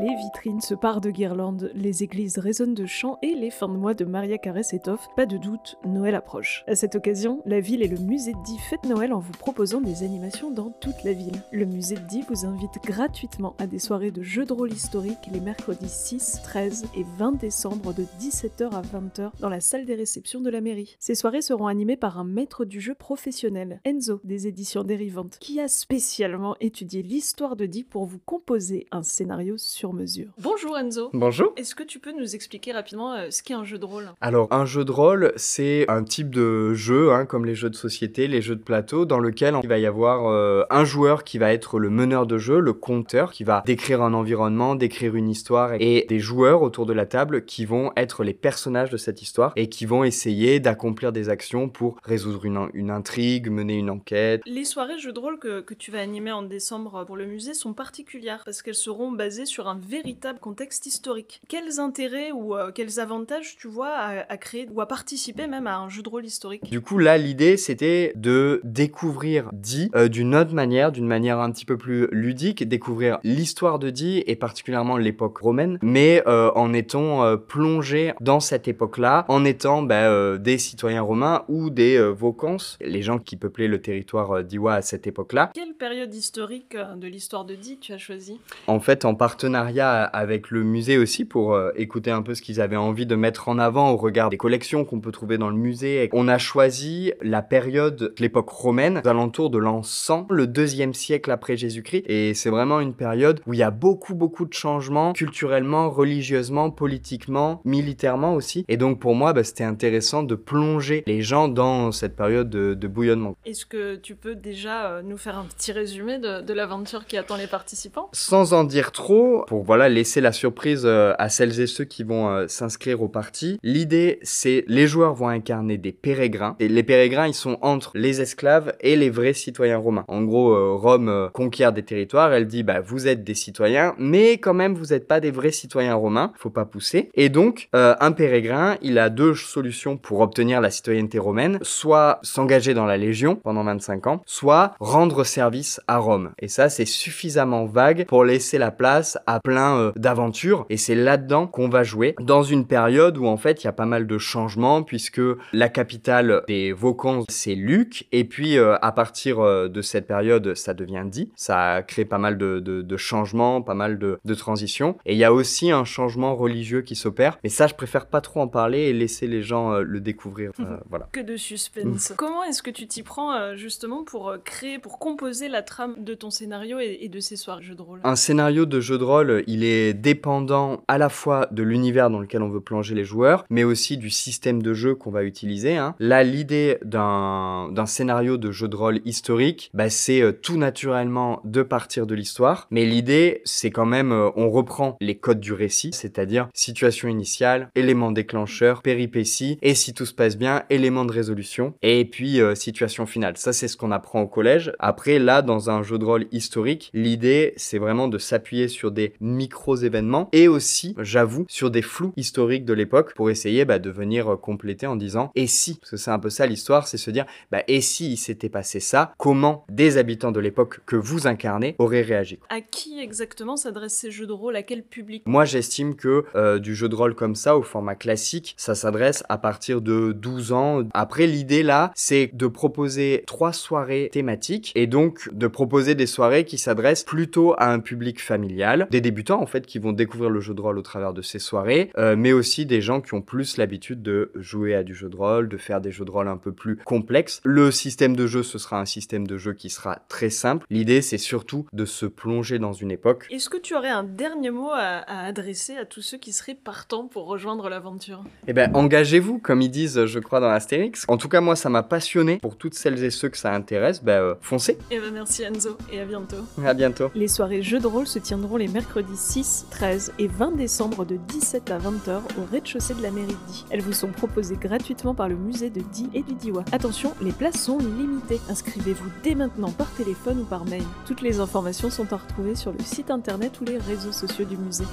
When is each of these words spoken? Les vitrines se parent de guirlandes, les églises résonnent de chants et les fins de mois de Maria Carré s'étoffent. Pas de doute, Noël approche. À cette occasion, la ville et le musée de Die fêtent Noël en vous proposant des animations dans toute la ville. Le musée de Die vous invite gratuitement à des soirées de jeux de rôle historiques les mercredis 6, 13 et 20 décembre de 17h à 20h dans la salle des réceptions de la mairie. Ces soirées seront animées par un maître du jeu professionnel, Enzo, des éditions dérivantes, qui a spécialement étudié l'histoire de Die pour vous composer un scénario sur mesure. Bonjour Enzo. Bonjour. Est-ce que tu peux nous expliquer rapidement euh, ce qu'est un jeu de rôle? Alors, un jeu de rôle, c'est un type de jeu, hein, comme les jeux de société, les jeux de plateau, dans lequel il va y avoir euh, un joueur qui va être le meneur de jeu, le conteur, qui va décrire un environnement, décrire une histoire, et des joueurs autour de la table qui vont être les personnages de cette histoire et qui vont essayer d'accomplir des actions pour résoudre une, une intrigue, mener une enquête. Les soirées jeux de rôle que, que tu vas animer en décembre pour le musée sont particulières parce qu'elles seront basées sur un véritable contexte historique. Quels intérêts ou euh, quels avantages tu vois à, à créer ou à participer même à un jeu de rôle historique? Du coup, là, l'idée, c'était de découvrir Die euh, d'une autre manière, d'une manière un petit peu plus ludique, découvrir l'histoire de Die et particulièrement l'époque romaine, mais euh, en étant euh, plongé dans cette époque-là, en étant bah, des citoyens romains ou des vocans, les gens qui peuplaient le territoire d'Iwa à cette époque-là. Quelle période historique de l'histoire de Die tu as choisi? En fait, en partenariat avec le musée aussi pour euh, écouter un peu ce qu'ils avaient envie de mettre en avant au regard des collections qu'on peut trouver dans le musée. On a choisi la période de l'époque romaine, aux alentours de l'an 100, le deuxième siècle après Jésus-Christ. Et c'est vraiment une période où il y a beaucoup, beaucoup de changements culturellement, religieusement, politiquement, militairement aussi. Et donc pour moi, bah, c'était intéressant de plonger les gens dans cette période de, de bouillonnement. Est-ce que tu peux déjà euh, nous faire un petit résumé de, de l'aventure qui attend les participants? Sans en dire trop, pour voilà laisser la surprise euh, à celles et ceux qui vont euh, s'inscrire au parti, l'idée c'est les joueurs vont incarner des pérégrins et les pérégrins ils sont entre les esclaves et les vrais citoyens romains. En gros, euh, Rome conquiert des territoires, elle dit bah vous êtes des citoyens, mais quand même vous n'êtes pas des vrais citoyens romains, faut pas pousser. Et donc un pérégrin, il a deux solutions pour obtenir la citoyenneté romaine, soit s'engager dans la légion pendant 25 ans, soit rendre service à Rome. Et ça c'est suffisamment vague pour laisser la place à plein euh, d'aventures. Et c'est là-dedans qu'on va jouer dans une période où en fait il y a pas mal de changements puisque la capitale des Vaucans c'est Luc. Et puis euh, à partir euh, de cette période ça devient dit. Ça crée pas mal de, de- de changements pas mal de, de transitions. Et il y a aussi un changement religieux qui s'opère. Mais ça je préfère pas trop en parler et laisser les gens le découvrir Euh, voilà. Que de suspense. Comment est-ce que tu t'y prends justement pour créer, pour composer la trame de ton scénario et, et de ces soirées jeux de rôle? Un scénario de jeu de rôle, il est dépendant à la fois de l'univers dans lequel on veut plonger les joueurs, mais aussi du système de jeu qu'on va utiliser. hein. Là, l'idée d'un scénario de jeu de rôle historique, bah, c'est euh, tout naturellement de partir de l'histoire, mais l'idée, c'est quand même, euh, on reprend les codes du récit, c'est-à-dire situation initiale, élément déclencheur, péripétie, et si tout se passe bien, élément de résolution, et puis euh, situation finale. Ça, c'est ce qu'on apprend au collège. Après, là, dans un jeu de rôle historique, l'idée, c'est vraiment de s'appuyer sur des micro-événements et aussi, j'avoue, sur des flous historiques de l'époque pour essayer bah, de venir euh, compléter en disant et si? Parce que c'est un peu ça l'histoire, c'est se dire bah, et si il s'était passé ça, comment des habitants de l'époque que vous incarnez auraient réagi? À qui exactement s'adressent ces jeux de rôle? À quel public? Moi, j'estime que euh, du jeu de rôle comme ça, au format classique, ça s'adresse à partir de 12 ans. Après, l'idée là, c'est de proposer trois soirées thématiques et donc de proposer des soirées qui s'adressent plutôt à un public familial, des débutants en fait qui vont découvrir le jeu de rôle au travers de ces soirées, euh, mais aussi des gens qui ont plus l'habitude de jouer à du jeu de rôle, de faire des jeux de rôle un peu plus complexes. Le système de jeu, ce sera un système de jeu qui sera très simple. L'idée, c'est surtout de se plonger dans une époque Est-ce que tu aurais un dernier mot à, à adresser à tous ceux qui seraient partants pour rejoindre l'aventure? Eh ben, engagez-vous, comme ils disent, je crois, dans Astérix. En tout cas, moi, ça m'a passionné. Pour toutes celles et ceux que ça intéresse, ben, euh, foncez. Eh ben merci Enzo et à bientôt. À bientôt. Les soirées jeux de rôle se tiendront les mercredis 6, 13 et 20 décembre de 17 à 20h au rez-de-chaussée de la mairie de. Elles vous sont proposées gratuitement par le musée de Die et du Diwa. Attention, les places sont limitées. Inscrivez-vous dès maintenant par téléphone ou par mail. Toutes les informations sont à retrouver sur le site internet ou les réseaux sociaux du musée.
Les 0.00 0.16
vitrines 0.16 0.60
se 0.60 0.74
parent 0.74 1.00
de 1.00 1.10
guirlandes, 1.10 1.70
les 1.74 2.02
églises 2.02 2.38
résonnent 2.38 2.74
de 2.74 2.86
chants 2.86 3.18
et 3.22 3.34
les 3.34 3.50
fins 3.50 3.68
de 3.68 3.76
mois 3.76 3.94
de 3.94 4.04
Maria 4.04 4.38
Carré 4.38 4.62
s'étoffent. 4.62 5.08
Pas 5.16 5.26
de 5.26 5.36
doute, 5.36 5.76
Noël 5.84 6.14
approche. 6.14 6.64
À 6.66 6.74
cette 6.74 6.94
occasion, 6.94 7.42
la 7.44 7.60
ville 7.60 7.82
et 7.82 7.88
le 7.88 7.98
musée 7.98 8.32
de 8.32 8.42
Die 8.44 8.58
fêtent 8.58 8.84
Noël 8.84 9.12
en 9.12 9.18
vous 9.18 9.32
proposant 9.32 9.80
des 9.80 10.02
animations 10.02 10.50
dans 10.50 10.70
toute 10.70 11.04
la 11.04 11.12
ville. 11.12 11.42
Le 11.52 11.66
musée 11.66 11.96
de 11.96 12.06
Die 12.08 12.24
vous 12.28 12.46
invite 12.46 12.82
gratuitement 12.84 13.54
à 13.58 13.66
des 13.66 13.78
soirées 13.78 14.10
de 14.10 14.22
jeux 14.22 14.46
de 14.46 14.52
rôle 14.52 14.72
historiques 14.72 15.28
les 15.30 15.40
mercredis 15.40 15.88
6, 15.88 16.40
13 16.42 16.86
et 16.96 17.04
20 17.18 17.32
décembre 17.32 17.92
de 17.92 18.04
17h 18.18 18.70
à 18.70 18.82
20h 18.82 19.30
dans 19.40 19.48
la 19.48 19.60
salle 19.60 19.84
des 19.84 19.94
réceptions 19.94 20.40
de 20.40 20.50
la 20.50 20.60
mairie. 20.60 20.96
Ces 21.00 21.14
soirées 21.14 21.42
seront 21.42 21.66
animées 21.66 21.96
par 21.96 22.18
un 22.18 22.24
maître 22.24 22.64
du 22.64 22.80
jeu 22.80 22.94
professionnel, 22.94 23.80
Enzo, 23.84 24.20
des 24.24 24.46
éditions 24.46 24.84
dérivantes, 24.84 25.38
qui 25.38 25.60
a 25.60 25.68
spécialement 25.68 26.56
étudié 26.60 27.02
l'histoire 27.02 27.56
de 27.56 27.66
Die 27.66 27.84
pour 27.84 28.06
vous 28.06 28.20
composer 28.20 28.86
un 28.90 29.02
scénario 29.02 29.56
sur 29.58 29.81
mesure. 29.90 30.28
Bonjour 30.38 30.78
Enzo. 30.78 31.10
Bonjour. 31.12 31.52
Est-ce 31.56 31.74
que 31.74 31.82
tu 31.82 31.98
peux 31.98 32.12
nous 32.12 32.34
expliquer 32.34 32.72
rapidement 32.72 33.14
euh, 33.14 33.30
ce 33.30 33.42
qu'est 33.42 33.54
un 33.54 33.64
jeu 33.64 33.78
de 33.78 33.84
rôle? 33.84 34.10
Alors, 34.20 34.46
un 34.52 34.64
jeu 34.64 34.84
de 34.84 34.92
rôle, 34.92 35.32
c'est 35.36 35.84
un 35.88 36.04
type 36.04 36.30
de 36.30 36.74
jeu, 36.74 37.12
hein, 37.12 37.26
comme 37.26 37.44
les 37.44 37.54
jeux 37.54 37.70
de 37.70 37.74
société, 37.74 38.28
les 38.28 38.42
jeux 38.42 38.56
de 38.56 38.62
plateau, 38.62 39.04
dans 39.04 39.18
lequel 39.18 39.56
il 39.62 39.68
va 39.68 39.78
y 39.78 39.86
avoir 39.86 40.28
euh, 40.28 40.64
un 40.70 40.84
joueur 40.84 41.24
qui 41.24 41.38
va 41.38 41.52
être 41.52 41.78
le 41.78 41.90
meneur 41.90 42.26
de 42.26 42.38
jeu, 42.38 42.60
le 42.60 42.72
conteur, 42.72 43.32
qui 43.32 43.44
va 43.44 43.62
décrire 43.66 44.02
un 44.02 44.14
environnement, 44.14 44.74
décrire 44.74 45.16
une 45.16 45.28
histoire, 45.28 45.72
et 45.80 46.06
des 46.08 46.20
joueurs 46.20 46.62
autour 46.62 46.86
de 46.86 46.92
la 46.92 47.06
table 47.06 47.44
qui 47.44 47.64
vont 47.64 47.92
être 47.96 48.24
les 48.24 48.34
personnages 48.34 48.90
de 48.90 48.96
cette 48.96 49.22
histoire 49.22 49.52
et 49.56 49.68
qui 49.68 49.86
vont 49.86 50.04
essayer 50.04 50.60
d'accomplir 50.60 51.12
des 51.12 51.28
actions 51.28 51.68
pour 51.68 51.96
résoudre 52.02 52.44
une, 52.44 52.68
une 52.74 52.90
intrigue, 52.90 53.50
mener 53.50 53.74
une 53.74 53.90
enquête. 53.90 54.42
Les 54.46 54.64
soirées 54.64 54.98
jeux 54.98 55.12
de 55.12 55.18
rôle 55.18 55.38
que, 55.38 55.60
que 55.60 55.74
tu 55.74 55.90
vas 55.90 56.00
animer 56.00 56.32
en 56.32 56.42
décembre 56.42 57.04
pour 57.06 57.16
le 57.16 57.26
musée 57.26 57.54
sont 57.54 57.72
particulières 57.72 58.42
parce 58.44 58.62
qu'elles 58.62 58.74
seront 58.74 59.12
basées 59.12 59.46
sur 59.46 59.68
un 59.68 59.71
véritable 59.76 60.38
contexte 60.38 60.86
historique. 60.86 61.40
Quels 61.48 61.80
intérêts 61.80 62.32
ou 62.32 62.54
euh, 62.56 62.70
quels 62.72 63.00
avantages 63.00 63.56
tu 63.58 63.68
vois 63.68 63.90
à, 63.90 64.32
à 64.32 64.36
créer 64.36 64.68
ou 64.72 64.80
à 64.80 64.86
participer 64.86 65.46
même 65.46 65.66
à 65.66 65.78
un 65.78 65.88
jeu 65.88 66.02
de 66.02 66.08
rôle 66.08 66.24
historique? 66.24 66.70
Du 66.70 66.80
coup, 66.80 66.98
là, 66.98 67.18
l'idée, 67.18 67.56
c'était 67.56 68.12
de 68.16 68.60
découvrir 68.64 69.50
Die 69.52 69.90
euh, 69.94 70.08
d'une 70.08 70.34
autre 70.34 70.54
manière, 70.54 70.92
d'une 70.92 71.06
manière 71.06 71.38
un 71.40 71.50
petit 71.50 71.64
peu 71.64 71.76
plus 71.76 72.08
ludique, 72.10 72.66
découvrir 72.66 73.18
l'histoire 73.22 73.78
de 73.78 73.90
Die 73.90 74.22
et 74.26 74.36
particulièrement 74.36 74.96
l'époque 74.96 75.38
romaine, 75.38 75.78
mais 75.82 76.22
euh, 76.26 76.50
en 76.54 76.72
étant 76.72 77.24
euh, 77.24 77.36
plongé 77.36 78.12
dans 78.20 78.40
cette 78.40 78.68
époque-là, 78.68 79.24
en 79.28 79.44
étant 79.44 79.82
bah, 79.82 80.38
des 80.38 80.58
citoyens 80.58 81.02
romains 81.02 81.44
ou 81.48 81.70
des 81.70 81.98
vocans, 82.12 82.56
les 82.80 83.02
gens 83.02 83.18
qui 83.18 83.36
peuplaient 83.36 83.68
le 83.68 83.80
territoire 83.80 84.42
d'Iwa 84.44 84.74
à 84.74 84.82
cette 84.82 85.06
époque-là. 85.06 85.50
Quelle 85.54 85.74
période 85.74 86.14
historique 86.14 86.76
de 86.96 87.06
l'histoire 87.06 87.44
de 87.44 87.54
Die 87.54 87.78
tu 87.78 87.92
as 87.92 87.98
choisi? 87.98 88.38
En 88.66 88.80
fait, 88.80 89.04
en 89.04 89.14
partenariat 89.14 89.61
avec 89.62 90.50
le 90.50 90.62
musée 90.62 90.98
aussi 90.98 91.24
pour 91.24 91.54
euh, 91.54 91.70
écouter 91.76 92.10
un 92.10 92.22
peu 92.22 92.34
ce 92.34 92.42
qu'ils 92.42 92.60
avaient 92.60 92.76
envie 92.76 93.06
de 93.06 93.14
mettre 93.14 93.48
en 93.48 93.58
avant 93.58 93.90
au 93.90 93.96
regard 93.96 94.30
des 94.30 94.36
collections 94.36 94.84
qu'on 94.84 95.00
peut 95.00 95.12
trouver 95.12 95.38
dans 95.38 95.50
le 95.50 95.56
musée. 95.56 96.08
On 96.12 96.28
a 96.28 96.38
choisi 96.38 97.12
la 97.22 97.42
période 97.42 97.96
de 97.96 98.14
l'époque 98.18 98.48
romaine, 98.48 99.00
aux 99.04 99.08
alentours 99.08 99.50
de 99.50 99.58
l'an 99.58 99.82
100, 99.82 100.26
le 100.30 100.46
deuxième 100.46 100.94
siècle 100.94 101.30
après 101.30 101.56
Jésus-Christ. 101.56 102.04
Et 102.06 102.34
c'est 102.34 102.50
vraiment 102.50 102.80
une 102.80 102.94
période 102.94 103.40
où 103.46 103.54
il 103.54 103.58
y 103.58 103.62
a 103.62 103.70
beaucoup, 103.70 104.14
beaucoup 104.14 104.44
de 104.44 104.52
changements 104.52 105.12
culturellement, 105.12 105.90
religieusement, 105.90 106.70
politiquement, 106.70 107.60
militairement 107.64 108.34
aussi. 108.34 108.64
Et 108.68 108.76
donc 108.76 109.00
pour 109.00 109.14
moi, 109.14 109.32
bah, 109.32 109.44
c'était 109.44 109.64
intéressant 109.64 110.22
de 110.22 110.34
plonger 110.34 111.02
les 111.06 111.22
gens 111.22 111.48
dans 111.48 111.92
cette 111.92 112.16
période 112.16 112.50
de, 112.50 112.74
de 112.74 112.88
bouillonnement. 112.88 113.36
Est-ce 113.44 113.66
que 113.66 113.96
tu 113.96 114.14
peux 114.14 114.34
déjà 114.34 114.86
euh, 114.86 115.02
nous 115.02 115.16
faire 115.16 115.38
un 115.38 115.44
petit 115.44 115.72
résumé 115.72 116.18
de, 116.18 116.40
de 116.40 116.52
l'aventure 116.52 117.06
qui 117.06 117.16
attend 117.16 117.36
les 117.36 117.46
participants? 117.46 118.08
Sans 118.12 118.52
en 118.52 118.64
dire 118.64 118.92
trop, 118.92 119.44
pour 119.52 119.64
voilà 119.64 119.90
laisser 119.90 120.22
la 120.22 120.32
surprise 120.32 120.84
euh, 120.86 121.12
à 121.18 121.28
celles 121.28 121.60
et 121.60 121.66
ceux 121.66 121.84
qui 121.84 122.04
vont 122.04 122.30
euh, 122.30 122.48
s'inscrire 122.48 123.02
au 123.02 123.08
parti, 123.08 123.58
l'idée 123.62 124.18
c'est 124.22 124.64
les 124.66 124.86
joueurs 124.86 125.12
vont 125.12 125.28
incarner 125.28 125.76
des 125.76 125.92
pérégrins 125.92 126.56
et 126.58 126.68
les 126.68 126.82
pérégrins 126.82 127.26
ils 127.26 127.34
sont 127.34 127.58
entre 127.60 127.90
les 127.94 128.22
esclaves 128.22 128.72
et 128.80 128.96
les 128.96 129.10
vrais 129.10 129.34
citoyens 129.34 129.76
romains. 129.76 130.06
En 130.08 130.22
gros, 130.22 130.52
euh, 130.52 130.72
Rome 130.72 131.28
conquiert 131.34 131.74
des 131.74 131.82
territoires, 131.82 132.32
elle 132.32 132.46
dit 132.46 132.62
bah 132.62 132.80
vous 132.80 133.06
êtes 133.06 133.24
des 133.24 133.34
citoyens, 133.34 133.94
mais 133.98 134.38
quand 134.38 134.54
même 134.54 134.72
vous 134.72 134.86
n'êtes 134.86 135.06
pas 135.06 135.20
des 135.20 135.30
vrais 135.30 135.52
citoyens 135.52 135.96
romains, 135.96 136.32
faut 136.38 136.48
pas 136.48 136.64
pousser. 136.64 137.10
Et 137.12 137.28
donc 137.28 137.68
un 137.74 138.12
pérégrin, 138.12 138.78
il 138.80 138.98
a 138.98 139.10
deux 139.10 139.34
solutions 139.34 139.98
pour 139.98 140.20
obtenir 140.20 140.62
la 140.62 140.70
citoyenneté 140.70 141.18
romaine, 141.18 141.58
soit 141.60 142.20
s'engager 142.22 142.72
dans 142.72 142.86
la 142.86 142.96
légion 142.96 143.36
pendant 143.36 143.64
25 143.64 144.06
ans, 144.06 144.22
soit 144.24 144.76
rendre 144.80 145.24
service 145.24 145.78
à 145.88 145.98
Rome. 145.98 146.30
Et 146.38 146.48
ça 146.48 146.70
c'est 146.70 146.86
suffisamment 146.86 147.66
vague 147.66 148.06
pour 148.06 148.24
laisser 148.24 148.56
la 148.56 148.70
place 148.70 149.18
à 149.26 149.41
plein 149.42 149.76
euh, 149.78 149.92
d'aventures. 149.96 150.66
Et 150.70 150.76
c'est 150.76 150.94
là-dedans 150.94 151.46
qu'on 151.46 151.68
va 151.68 151.82
jouer 151.82 152.14
dans 152.20 152.42
une 152.42 152.66
période 152.66 153.16
où 153.18 153.26
en 153.26 153.36
fait 153.36 153.62
il 153.62 153.66
y 153.66 153.68
a 153.68 153.72
pas 153.72 153.86
mal 153.86 154.06
de 154.06 154.18
changements 154.18 154.82
puisque 154.82 155.20
la 155.52 155.68
capitale 155.68 156.42
des 156.48 156.72
Vaucans 156.72 157.24
c'est 157.28 157.54
Luc. 157.54 158.06
Et 158.12 158.24
puis 158.24 158.56
euh, 158.58 158.76
à 158.82 158.92
partir 158.92 159.40
euh, 159.40 159.68
de 159.68 159.82
cette 159.82 160.06
période 160.06 160.54
ça 160.54 160.74
devient 160.74 161.04
dit. 161.06 161.30
Ça 161.36 161.82
crée 161.86 162.04
pas 162.04 162.18
mal 162.18 162.38
de, 162.38 162.60
de- 162.60 162.82
de 162.82 162.96
changements 162.96 163.62
pas 163.62 163.74
mal 163.74 163.98
de, 163.98 164.18
de 164.24 164.34
transitions. 164.34 164.96
Et 165.06 165.12
il 165.12 165.18
y 165.18 165.24
a 165.24 165.32
aussi 165.32 165.70
un 165.70 165.84
changement 165.84 166.34
religieux 166.36 166.82
qui 166.82 166.94
s'opère. 166.94 167.38
Mais 167.42 167.48
ça 167.50 167.66
je 167.66 167.74
préfère 167.74 168.06
pas 168.06 168.20
trop 168.20 168.40
en 168.40 168.48
parler 168.48 168.80
et 168.82 168.92
laisser 168.92 169.26
les 169.26 169.42
gens 169.42 169.78
le 169.78 170.00
découvrir 170.00 170.52
Euh, 170.60 170.76
voilà. 170.90 171.08
Que 171.12 171.20
de 171.20 171.36
suspense. 171.36 172.12
Comment 172.16 172.44
est-ce 172.44 172.62
que 172.62 172.70
tu 172.70 172.86
t'y 172.86 173.02
prends 173.02 173.56
justement 173.56 174.04
pour 174.04 174.34
créer, 174.44 174.78
pour 174.78 174.98
composer 174.98 175.48
la 175.48 175.62
trame 175.62 175.94
de 176.04 176.14
ton 176.14 176.30
scénario 176.30 176.78
et, 176.78 176.98
et 177.02 177.08
de 177.08 177.20
ces 177.20 177.36
soirées 177.36 177.62
jeux 177.62 177.74
de 177.74 177.82
rôle? 177.82 178.00
Un 178.04 178.16
scénario 178.16 178.66
de 178.66 178.80
jeu 178.80 178.98
de 178.98 179.04
rôle, 179.04 179.31
il 179.46 179.64
est 179.64 179.94
dépendant 179.94 180.82
à 180.88 180.98
la 180.98 181.08
fois 181.08 181.48
de 181.50 181.62
l'univers 181.62 182.10
dans 182.10 182.20
lequel 182.20 182.42
on 182.42 182.48
veut 182.48 182.60
plonger 182.60 182.94
les 182.94 183.04
joueurs, 183.04 183.44
mais 183.50 183.64
aussi 183.64 183.96
du 183.96 184.10
système 184.10 184.62
de 184.62 184.74
jeu 184.74 184.94
qu'on 184.94 185.10
va 185.10 185.24
utiliser. 185.24 185.76
hein. 185.76 185.94
Là, 185.98 186.22
l'idée 186.22 186.78
d'un 186.84 187.86
scénario 187.86 188.36
de 188.36 188.50
jeu 188.50 188.68
de 188.68 188.76
rôle 188.76 189.00
historique, 189.04 189.70
bah, 189.74 189.90
c'est 189.90 190.20
euh, 190.22 190.32
tout 190.32 190.56
naturellement 190.56 191.40
de 191.44 191.62
partir 191.62 192.06
de 192.06 192.14
l'histoire, 192.14 192.66
mais 192.70 192.84
l'idée, 192.84 193.42
c'est 193.44 193.70
quand 193.70 193.86
même, 193.86 194.12
euh, 194.12 194.30
on 194.36 194.50
reprend 194.50 194.96
les 195.00 195.16
codes 195.16 195.40
du 195.40 195.52
récit, 195.52 195.90
c'est-à-dire 195.92 196.48
situation 196.54 197.08
initiale, 197.08 197.70
élément 197.74 198.12
déclencheur, 198.12 198.82
péripétie, 198.82 199.58
et 199.62 199.74
si 199.74 199.94
tout 199.94 200.06
se 200.06 200.14
passe 200.14 200.36
bien, 200.36 200.62
élément 200.70 201.04
de 201.04 201.12
résolution, 201.12 201.74
et 201.82 202.04
puis 202.04 202.40
euh, 202.40 202.54
situation 202.54 203.06
finale. 203.06 203.36
Ça, 203.36 203.52
c'est 203.52 203.68
ce 203.68 203.76
qu'on 203.76 203.90
apprend 203.92 204.22
au 204.22 204.28
collège. 204.28 204.72
Après, 204.78 205.18
là, 205.18 205.42
dans 205.42 205.70
un 205.70 205.82
jeu 205.82 205.98
de 205.98 206.04
rôle 206.04 206.26
historique, 206.32 206.90
l'idée, 206.94 207.52
c'est 207.56 207.78
vraiment 207.78 208.08
de 208.08 208.18
s'appuyer 208.18 208.68
sur 208.68 208.90
des 208.90 209.14
micro-événements 209.22 210.28
et 210.32 210.48
aussi, 210.48 210.94
j'avoue, 210.98 211.46
sur 211.48 211.70
des 211.70 211.82
flous 211.82 212.12
historiques 212.16 212.64
de 212.64 212.72
l'époque 212.72 213.14
pour 213.14 213.30
essayer 213.30 213.64
bah, 213.64 213.78
de 213.78 213.90
venir 213.90 214.32
euh, 214.32 214.36
compléter 214.36 214.86
en 214.86 214.96
disant 214.96 215.30
et 215.34 215.46
si? 215.46 215.78
Parce 215.78 215.92
que 215.92 215.96
c'est 215.96 216.10
un 216.10 216.18
peu 216.18 216.30
ça 216.30 216.46
l'histoire, 216.46 216.86
c'est 216.86 216.98
se 216.98 217.10
dire 217.10 217.24
bah, 217.50 217.62
et 217.68 217.80
si 217.80 218.12
il 218.12 218.16
s'était 218.16 218.48
passé 218.48 218.80
ça, 218.80 219.14
comment 219.16 219.64
des 219.70 219.96
habitants 219.96 220.32
de 220.32 220.40
l'époque 220.40 220.80
que 220.86 220.96
vous 220.96 221.26
incarnez 221.26 221.76
auraient 221.78 222.02
réagi? 222.02 222.38
À 222.48 222.60
qui 222.60 223.00
exactement 223.00 223.56
s'adressent 223.56 223.94
ces 223.94 224.10
jeux 224.10 224.26
de 224.26 224.32
rôle? 224.32 224.56
À 224.56 224.62
quel 224.62 224.82
public? 224.82 225.22
Moi, 225.26 225.44
j'estime 225.44 225.94
que 225.94 226.24
euh, 226.34 226.58
du 226.58 226.74
jeu 226.74 226.88
de 226.88 226.94
rôle 226.94 227.14
comme 227.14 227.34
ça, 227.34 227.56
au 227.56 227.62
format 227.62 227.94
classique, 227.94 228.54
ça 228.56 228.74
s'adresse 228.74 229.24
à 229.28 229.38
partir 229.38 229.80
de 229.80 230.12
12 230.12 230.52
ans. 230.52 230.82
Après, 230.94 231.26
l'idée 231.26 231.62
là, 231.62 231.92
c'est 231.94 232.30
de 232.32 232.46
proposer 232.46 233.22
trois 233.26 233.52
soirées 233.52 234.10
thématiques 234.12 234.72
et 234.74 234.86
donc 234.86 235.28
de 235.32 235.46
proposer 235.46 235.94
des 235.94 236.06
soirées 236.06 236.44
qui 236.44 236.58
s'adressent 236.58 237.04
plutôt 237.04 237.54
à 237.58 237.70
un 237.72 237.80
public 237.80 238.20
familial, 238.20 238.88
des 238.90 239.00
débutants 239.02 239.42
en 239.42 239.46
fait 239.46 239.66
qui 239.66 239.78
vont 239.78 239.92
découvrir 239.92 240.30
le 240.30 240.40
jeu 240.40 240.54
de 240.54 240.60
rôle 240.60 240.78
au 240.78 240.82
travers 240.82 241.12
de 241.12 241.22
ces 241.22 241.38
soirées, 241.38 241.90
euh, 241.98 242.16
mais 242.16 242.32
aussi 242.32 242.66
des 242.66 242.80
gens 242.80 243.00
qui 243.00 243.14
ont 243.14 243.22
plus 243.22 243.56
l'habitude 243.56 244.02
de 244.02 244.30
jouer 244.34 244.74
à 244.74 244.82
du 244.82 244.94
jeu 244.94 245.08
de 245.08 245.16
rôle, 245.16 245.48
de 245.48 245.56
faire 245.56 245.80
des 245.80 245.90
jeux 245.90 246.04
de 246.04 246.10
rôle 246.10 246.28
un 246.28 246.36
peu 246.36 246.52
plus 246.52 246.76
complexes. 246.76 247.40
Le 247.44 247.70
système 247.70 248.16
de 248.16 248.26
jeu, 248.26 248.42
ce 248.42 248.58
sera 248.58 248.80
un 248.80 248.84
système 248.84 249.26
de 249.26 249.36
jeu 249.36 249.52
qui 249.52 249.70
sera 249.70 250.00
très 250.08 250.30
simple. 250.30 250.66
L'idée, 250.70 251.02
c'est 251.02 251.18
surtout 251.18 251.66
de 251.72 251.84
se 251.84 252.06
plonger 252.06 252.58
dans 252.58 252.72
une 252.72 252.90
époque 252.90 253.26
Est-ce 253.30 253.50
que 253.50 253.58
tu 253.58 253.74
aurais 253.74 253.88
un 253.90 254.04
dernier 254.04 254.50
mot 254.50 254.70
à, 254.72 254.98
à 254.98 255.26
adresser 255.26 255.76
à 255.76 255.84
tous 255.84 256.02
ceux 256.02 256.18
qui 256.18 256.32
seraient 256.32 256.54
partants 256.54 257.08
pour 257.08 257.26
rejoindre 257.26 257.68
l'aventure? 257.68 258.24
Eh 258.46 258.52
ben, 258.52 258.70
engagez-vous, 258.74 259.38
comme 259.38 259.60
ils 259.60 259.70
disent, 259.70 260.06
je 260.06 260.18
crois, 260.18 260.40
dans 260.40 260.50
Astérix. 260.50 261.04
En 261.08 261.16
tout 261.16 261.28
cas, 261.28 261.40
moi, 261.40 261.56
ça 261.56 261.68
m'a 261.68 261.82
passionné. 261.82 262.38
Pour 262.38 262.56
toutes 262.56 262.74
celles 262.74 263.02
et 263.02 263.10
ceux 263.10 263.28
que 263.28 263.36
ça 263.36 263.52
intéresse, 263.52 264.02
ben, 264.02 264.20
euh, 264.22 264.34
foncez. 264.40 264.78
Eh 264.90 264.98
ben 264.98 265.12
merci 265.12 265.42
Enzo 265.42 265.76
et 265.92 266.00
à 266.00 266.04
bientôt. 266.04 266.44
À 266.64 266.74
bientôt. 266.74 267.10
Les 267.14 267.28
soirées 267.28 267.62
jeux 267.62 267.80
de 267.80 267.86
rôle 267.86 268.06
se 268.06 268.18
tiendront 268.18 268.56
les 268.56 268.68
mercredis 268.68 268.91
6, 269.14 269.66
13 269.70 270.12
et 270.18 270.26
20 270.28 270.56
décembre 270.56 271.04
de 271.04 271.16
17 271.16 271.70
à 271.70 271.78
20h 271.78 272.18
au 272.38 272.50
rez-de-chaussée 272.50 272.94
de 272.94 273.02
la 273.02 273.10
mairie 273.10 273.32
de. 273.32 273.64
Elles 273.70 273.80
vous 273.80 273.92
sont 273.92 274.08
proposées 274.08 274.56
gratuitement 274.56 275.14
par 275.14 275.28
le 275.28 275.36
musée 275.36 275.70
de 275.70 275.80
Die 275.80 276.10
et 276.14 276.22
du 276.22 276.34
Diwa. 276.34 276.64
Attention, 276.72 277.14
les 277.20 277.32
places 277.32 277.62
sont 277.62 277.78
limitées. 277.78 278.40
Inscrivez-vous 278.48 279.10
dès 279.22 279.34
maintenant 279.34 279.70
par 279.70 279.90
téléphone 279.94 280.40
ou 280.40 280.44
par 280.44 280.64
mail. 280.64 280.84
Toutes 281.06 281.22
les 281.22 281.40
informations 281.40 281.90
sont 281.90 282.12
à 282.12 282.16
retrouver 282.16 282.54
sur 282.54 282.72
le 282.72 282.80
site 282.80 283.10
internet 283.10 283.60
ou 283.60 283.64
les 283.64 283.78
réseaux 283.78 284.12
sociaux 284.12 284.44
du 284.44 284.56
musée. 284.56 284.84